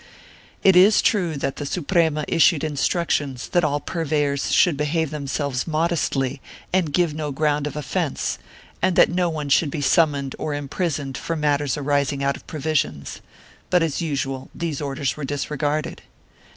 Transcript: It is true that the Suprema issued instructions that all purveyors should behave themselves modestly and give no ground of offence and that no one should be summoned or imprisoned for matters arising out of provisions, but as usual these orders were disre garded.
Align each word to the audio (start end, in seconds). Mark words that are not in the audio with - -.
It 0.63 0.75
is 0.75 0.99
true 0.99 1.37
that 1.37 1.57
the 1.57 1.65
Suprema 1.67 2.25
issued 2.27 2.63
instructions 2.63 3.49
that 3.49 3.63
all 3.63 3.79
purveyors 3.79 4.51
should 4.51 4.75
behave 4.75 5.11
themselves 5.11 5.67
modestly 5.67 6.41
and 6.73 6.91
give 6.91 7.13
no 7.13 7.31
ground 7.31 7.67
of 7.67 7.75
offence 7.75 8.39
and 8.81 8.95
that 8.95 9.11
no 9.11 9.29
one 9.29 9.49
should 9.49 9.69
be 9.69 9.79
summoned 9.79 10.35
or 10.39 10.55
imprisoned 10.55 11.19
for 11.19 11.35
matters 11.35 11.77
arising 11.77 12.23
out 12.23 12.35
of 12.35 12.47
provisions, 12.47 13.21
but 13.69 13.83
as 13.83 14.01
usual 14.01 14.49
these 14.55 14.81
orders 14.81 15.15
were 15.15 15.23
disre 15.23 15.55
garded. 15.55 16.01